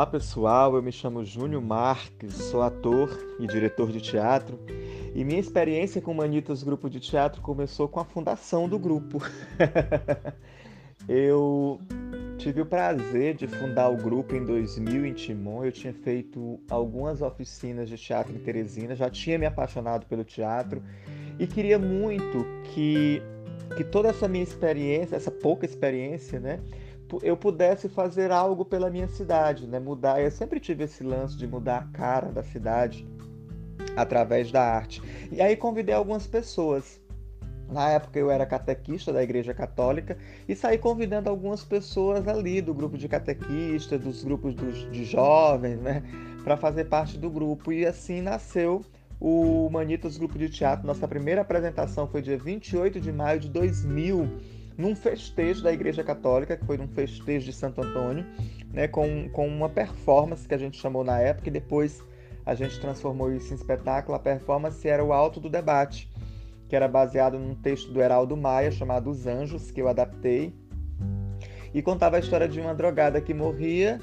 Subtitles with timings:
[0.00, 4.58] Olá pessoal, eu me chamo Júnior Marques, sou ator e diretor de teatro
[5.14, 9.18] e minha experiência com Manitas Grupo de Teatro começou com a fundação do grupo.
[11.06, 11.78] eu
[12.38, 15.66] tive o prazer de fundar o grupo em 2000 em Timon.
[15.66, 20.82] Eu tinha feito algumas oficinas de teatro em Teresina, já tinha me apaixonado pelo teatro
[21.38, 23.20] e queria muito que,
[23.76, 26.58] que toda essa minha experiência, essa pouca experiência, né?
[27.22, 29.78] Eu pudesse fazer algo pela minha cidade, né?
[29.80, 30.22] Mudar.
[30.22, 33.06] Eu sempre tive esse lance de mudar a cara da cidade
[33.96, 35.02] através da arte.
[35.30, 37.00] E aí convidei algumas pessoas.
[37.68, 42.74] Na época eu era catequista da Igreja Católica e saí convidando algumas pessoas ali do
[42.74, 46.02] grupo de catequistas, dos grupos dos, de jovens, né,
[46.42, 47.72] para fazer parte do grupo.
[47.72, 48.84] E assim nasceu
[49.20, 50.86] o Manitos Grupo de Teatro.
[50.86, 54.28] Nossa primeira apresentação foi dia 28 de maio de 2000
[54.76, 58.24] num festejo da Igreja Católica, que foi num festejo de Santo Antônio,
[58.72, 62.02] né, com, com uma performance que a gente chamou na época e depois
[62.44, 64.16] a gente transformou isso em espetáculo.
[64.16, 66.10] A performance era o Alto do Debate,
[66.68, 70.54] que era baseado num texto do Heraldo Maia chamado Os Anjos, que eu adaptei,
[71.72, 74.00] e contava a história de uma drogada que morria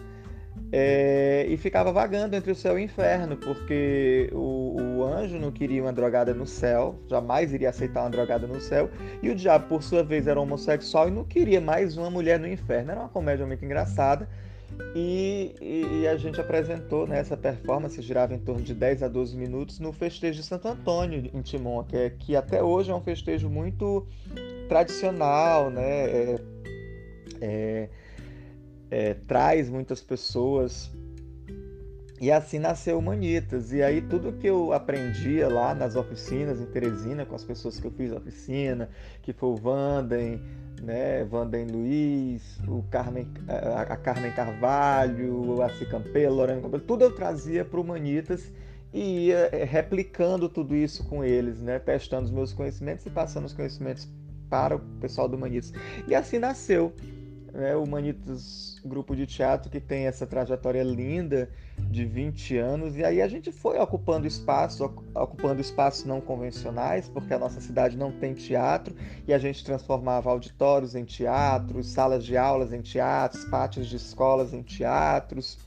[0.71, 5.51] é, e ficava vagando entre o céu e o inferno, porque o, o, anjo não
[5.51, 8.89] queria uma drogada no céu, jamais iria aceitar uma drogada no céu,
[9.21, 12.47] e o diabo, por sua vez, era homossexual e não queria mais uma mulher no
[12.47, 12.91] inferno.
[12.91, 14.27] Era uma comédia muito engraçada.
[14.93, 19.07] E, e, e a gente apresentou né, essa performance, girava em torno de 10 a
[19.07, 22.93] 12 minutos, no festejo de Santo Antônio, em Timon, que, é, que até hoje é
[22.93, 24.05] um festejo muito
[24.67, 26.35] tradicional, né?
[27.41, 27.89] É,
[28.89, 30.91] é, traz muitas pessoas.
[32.19, 33.71] E assim nasceu Humanitas.
[33.71, 37.85] E aí tudo que eu aprendia lá nas oficinas em Teresina, com as pessoas que
[37.85, 38.89] eu fiz oficina,
[39.21, 40.41] que foi o Vanden,
[40.81, 47.63] né, Vanden Luiz, o Carmen, a, Carmen Carvalho, a Cicampelo, Lorena Campelo, tudo eu trazia
[47.63, 48.51] para o Humanitas
[48.93, 53.45] e ia é, replicando tudo isso com eles, né, testando os meus conhecimentos e passando
[53.45, 54.07] os conhecimentos
[54.49, 55.71] para o pessoal do Humanitas.
[56.07, 56.93] E assim nasceu
[57.53, 63.03] né, o Manitos grupo de teatro que tem essa trajetória linda de 20 anos e
[63.03, 64.81] aí a gente foi ocupando espaços,
[65.13, 68.95] ocupando espaços não convencionais, porque a nossa cidade não tem teatro
[69.27, 74.53] e a gente transformava auditórios em teatros, salas de aulas em teatros, pátios de escolas
[74.53, 75.57] em teatros.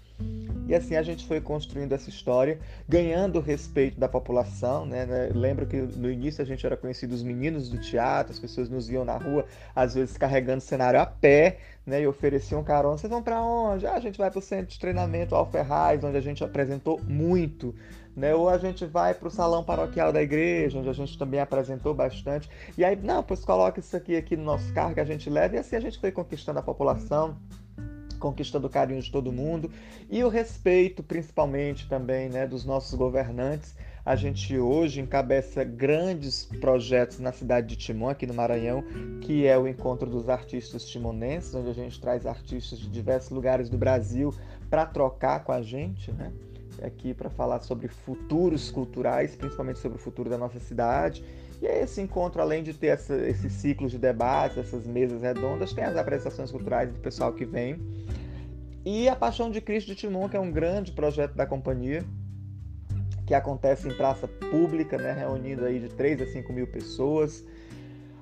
[0.71, 4.87] E assim a gente foi construindo essa história, ganhando o respeito da população.
[4.87, 5.05] Né?
[5.05, 5.29] né?
[5.35, 8.87] Lembro que no início a gente era conhecido os meninos do teatro, as pessoas nos
[8.87, 9.45] viam na rua,
[9.75, 12.03] às vezes carregando cenário a pé, né?
[12.03, 12.97] e ofereciam carona.
[12.97, 13.85] Vocês vão para onde?
[13.85, 17.75] Ah, a gente vai para o centro de treinamento Alferraz, onde a gente apresentou muito.
[18.15, 18.33] Né?
[18.33, 21.93] Ou a gente vai para o salão paroquial da igreja, onde a gente também apresentou
[21.93, 22.49] bastante.
[22.79, 25.57] E aí, não, pois coloca isso aqui, aqui no nosso carro que a gente leva.
[25.57, 27.37] E assim a gente foi conquistando a população
[28.21, 29.71] conquistando o carinho de todo mundo
[30.09, 33.75] e o respeito, principalmente também, né, dos nossos governantes.
[34.05, 38.83] A gente hoje encabeça grandes projetos na cidade de Timon, aqui no Maranhão,
[39.21, 43.69] que é o encontro dos artistas timonenses, onde a gente traz artistas de diversos lugares
[43.69, 44.35] do Brasil
[44.71, 46.33] para trocar com a gente, né?
[46.83, 51.23] Aqui para falar sobre futuros culturais, principalmente sobre o futuro da nossa cidade.
[51.61, 55.73] E aí esse encontro, além de ter essa, esses ciclos de debates, essas mesas redondas,
[55.73, 57.79] tem as apresentações culturais do pessoal que vem.
[58.85, 62.03] E a Paixão de Cristo de Timon, que é um grande projeto da companhia,
[63.27, 67.45] que acontece em praça pública, né, reunindo aí de 3 a 5 mil pessoas.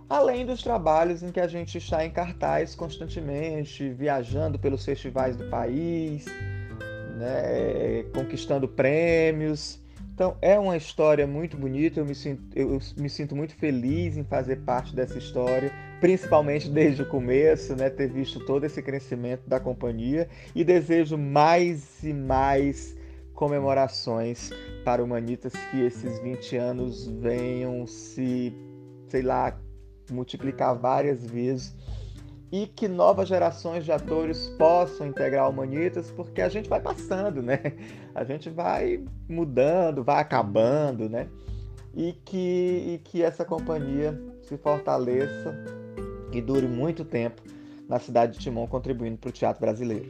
[0.08, 5.44] Além dos trabalhos em que a gente está em cartaz constantemente, viajando pelos festivais do
[5.48, 6.26] país,
[7.16, 9.80] né, conquistando prêmios.
[10.18, 14.24] Então é uma história muito bonita, eu me, sinto, eu me sinto muito feliz em
[14.24, 15.70] fazer parte dessa história,
[16.00, 22.02] principalmente desde o começo, né, ter visto todo esse crescimento da companhia e desejo mais
[22.02, 22.96] e mais
[23.32, 24.50] comemorações
[24.84, 28.52] para o Manitas que esses 20 anos venham se,
[29.06, 29.56] sei lá,
[30.10, 31.76] multiplicar várias vezes
[32.50, 37.42] e que novas gerações de atores possam integrar o Humanitas, porque a gente vai passando,
[37.42, 37.60] né?
[38.14, 41.28] A gente vai mudando, vai acabando, né?
[41.94, 45.54] E que, e que essa companhia se fortaleça
[46.32, 47.42] e dure muito tempo
[47.88, 50.06] na cidade de Timon, contribuindo para o teatro brasileiro.